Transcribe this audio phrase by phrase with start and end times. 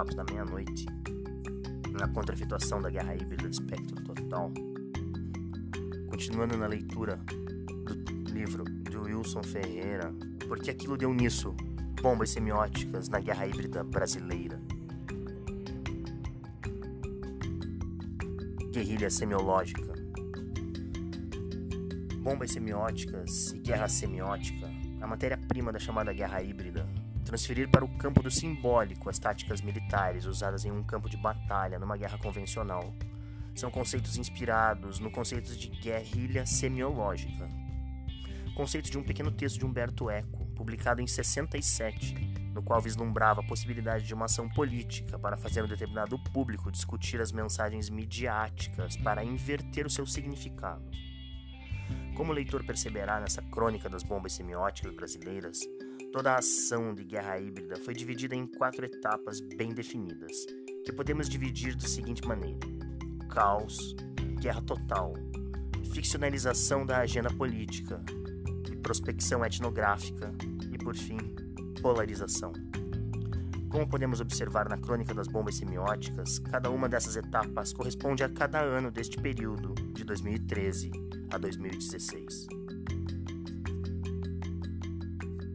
[0.00, 0.86] Papos da Meia-Noite,
[1.92, 4.50] na contrafituação da guerra híbrida do espectro total.
[6.08, 10.10] Continuando na leitura do livro de Wilson Ferreira,
[10.48, 11.54] porque aquilo deu nisso,
[12.00, 14.58] bombas semióticas na guerra híbrida brasileira.
[18.72, 19.92] Guerrilha semiológica.
[22.22, 24.66] Bombas semióticas e guerra semiótica,
[24.98, 26.88] a matéria-prima da chamada guerra híbrida,
[27.30, 31.78] transferir para o campo do simbólico as táticas militares usadas em um campo de batalha
[31.78, 32.92] numa guerra convencional.
[33.54, 37.48] São conceitos inspirados no conceito de guerrilha semiológica.
[38.56, 42.14] Conceito de um pequeno texto de Humberto Eco, publicado em 67,
[42.52, 47.20] no qual vislumbrava a possibilidade de uma ação política para fazer um determinado público discutir
[47.20, 50.82] as mensagens midiáticas para inverter o seu significado.
[52.16, 55.60] Como o leitor perceberá nessa crônica das bombas semióticas brasileiras,
[56.12, 60.44] Toda a ação de guerra híbrida foi dividida em quatro etapas bem definidas,
[60.84, 62.58] que podemos dividir da seguinte maneira:
[63.28, 63.94] caos,
[64.40, 65.14] guerra total,
[65.92, 68.02] ficcionalização da agenda política,
[68.72, 70.32] e prospecção etnográfica
[70.72, 71.18] e, por fim,
[71.80, 72.52] polarização.
[73.68, 78.60] Como podemos observar na crônica das bombas semióticas, cada uma dessas etapas corresponde a cada
[78.60, 80.90] ano deste período, de 2013
[81.30, 82.59] a 2016.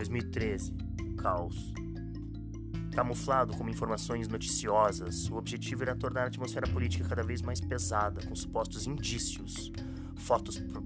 [0.00, 0.72] 2013
[1.18, 1.74] Caos.
[2.94, 8.26] Camuflado como informações noticiosas, o objetivo era tornar a atmosfera política cada vez mais pesada,
[8.26, 9.70] com supostos indícios,
[10.16, 10.82] fotos, pro,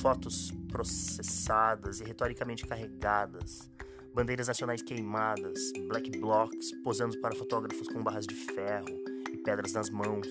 [0.00, 3.70] fotos processadas e retoricamente carregadas,
[4.14, 8.88] bandeiras nacionais queimadas, black blocs posando para fotógrafos com barras de ferro
[9.32, 10.28] e pedras nas mãos,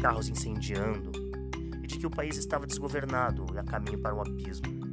[0.00, 1.12] carros incendiando,
[1.82, 4.85] e de que o país estava desgovernado e a caminho para o abismo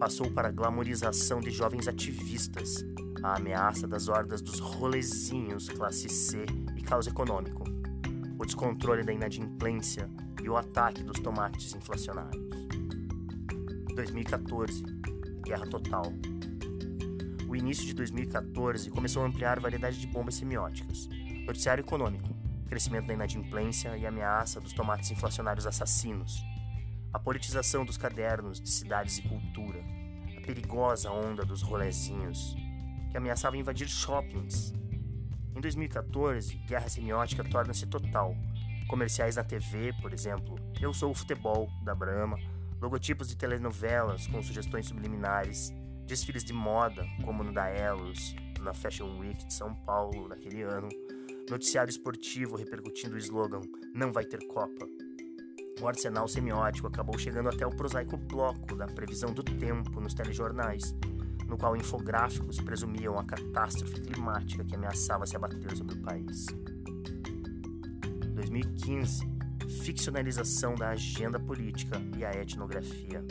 [0.00, 2.82] passou para a glamorização de jovens ativistas,
[3.22, 7.64] a ameaça das hordas dos rolezinhos classe C e caos econômico,
[8.38, 10.08] o descontrole da inadimplência
[10.42, 12.42] e o ataque dos tomates inflacionários.
[13.94, 14.82] 2014
[15.44, 16.10] Guerra Total.
[17.46, 21.10] O início de 2014 começou a ampliar a variedade de bombas semióticas.
[21.46, 22.34] Noticiário econômico,
[22.66, 26.42] crescimento da inadimplência e ameaça dos tomates inflacionários assassinos,
[27.12, 29.82] a politização dos cadernos de cidades e cultura,
[30.36, 32.54] a perigosa onda dos rolezinhos,
[33.10, 34.72] que ameaçava invadir shoppings.
[35.56, 38.36] Em 2014, guerra semiótica torna-se total.
[38.88, 42.38] Comerciais na TV, por exemplo, Eu Sou o Futebol, da Brahma,
[42.80, 45.72] logotipos de telenovelas com sugestões subliminares,
[46.06, 50.88] desfiles de moda, como no da Elos, na Fashion Week de São Paulo naquele ano,
[51.50, 53.60] noticiário esportivo repercutindo o slogan
[53.92, 54.86] Não vai ter Copa,
[55.80, 60.94] o arsenal semiótico acabou chegando até o prosaico bloco da previsão do tempo nos telejornais,
[61.46, 66.46] no qual infográficos presumiam a catástrofe climática que ameaçava se abater sobre o país.
[68.34, 69.30] 2015
[69.82, 73.24] Ficcionalização da agenda política e a etnografia.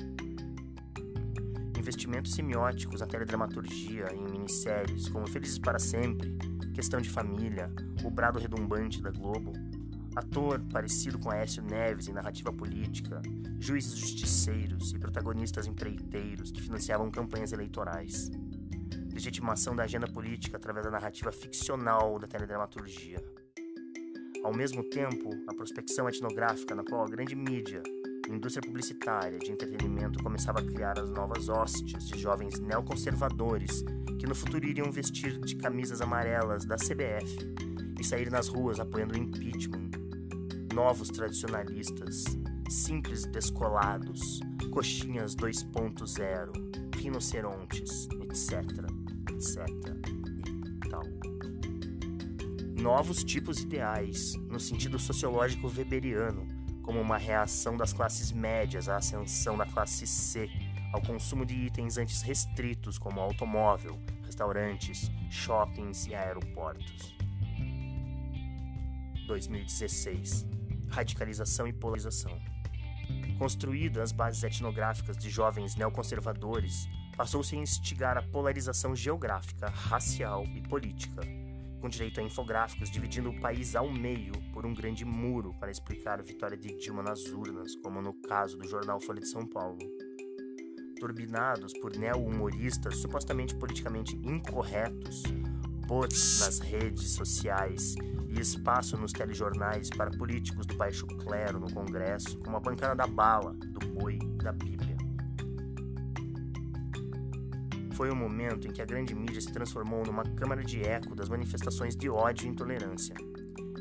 [1.77, 6.38] Investimentos semióticos na teledramaturgia e em minisséries como Felizes para Sempre,
[6.73, 7.71] Questão de Família,
[8.03, 9.51] O Brado Redumbante da Globo,
[10.15, 13.21] Ator parecido com Aécio Neves em narrativa política,
[13.59, 18.31] juízes justiceiros e protagonistas empreiteiros que financiavam campanhas eleitorais.
[19.13, 23.23] Legitimação da agenda política através da narrativa ficcional da teledramaturgia.
[24.43, 27.83] Ao mesmo tempo, a prospecção etnográfica na qual a grande mídia
[28.29, 33.83] a indústria publicitária de entretenimento começava a criar as novas hostes de jovens neoconservadores
[34.19, 37.55] que no futuro iriam vestir de camisas amarelas da CBF
[37.99, 39.98] e sair nas ruas apoiando o impeachment
[40.79, 42.23] novos tradicionalistas,
[42.69, 44.40] simples descolados,
[44.72, 48.63] coxinhas 2.0, rinocerontes, etc,
[49.29, 49.68] etc
[50.85, 51.03] e tal.
[52.81, 56.47] Novos tipos ideais, no sentido sociológico weberiano,
[56.81, 60.50] como uma reação das classes médias à ascensão da classe C
[60.94, 67.18] ao consumo de itens antes restritos como automóvel, restaurantes, shoppings e aeroportos.
[69.27, 70.58] 2016
[70.89, 72.39] radicalização e polarização.
[73.38, 80.62] Construída as bases etnográficas de jovens neoconservadores, passou-se a instigar a polarização geográfica, racial e
[80.62, 81.21] política,
[81.80, 86.19] com direito a infográficos dividindo o país ao meio por um grande muro para explicar
[86.19, 89.80] a vitória de Dilma nas urnas, como no caso do jornal Folha de São Paulo.
[91.00, 95.24] Turbinados por neo-humoristas supostamente politicamente incorretos,
[95.89, 97.95] bots nas redes sociais
[98.27, 103.07] e espaço nos telejornais para políticos do baixo clero no Congresso, como a bancada da
[103.07, 104.80] bala, do boi da Bíblia.
[108.00, 111.27] foi o momento em que a grande mídia se transformou numa câmara de eco das
[111.27, 113.13] manifestações de ódio e intolerância.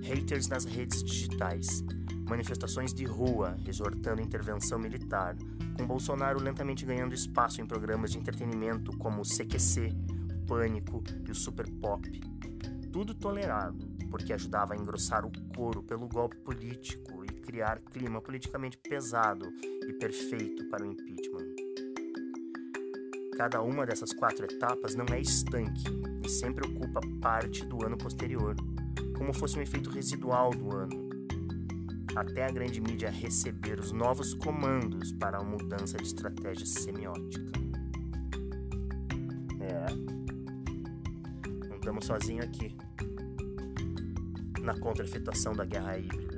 [0.03, 1.85] Haters nas redes digitais,
[2.29, 5.37] manifestações de rua exortando intervenção militar,
[5.77, 9.95] com Bolsonaro lentamente ganhando espaço em programas de entretenimento como o CQC,
[10.49, 12.11] Pânico e o Super Pop.
[12.91, 18.79] Tudo tolerado, porque ajudava a engrossar o coro pelo golpe político e criar clima politicamente
[18.79, 19.47] pesado
[19.87, 21.55] e perfeito para o impeachment.
[23.37, 25.85] Cada uma dessas quatro etapas não é estanque
[26.25, 28.57] e sempre ocupa parte do ano posterior,
[29.17, 31.11] como fosse um efeito residual do ano,
[32.17, 37.68] até a grande mídia receber os novos comandos para a mudança de estratégia semiótica.
[41.99, 42.77] Estamos sozinhos aqui
[44.61, 46.38] na contra-efetuação da guerra híbrida.